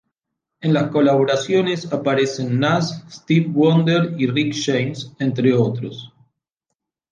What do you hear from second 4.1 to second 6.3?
y Rick James, entre otros.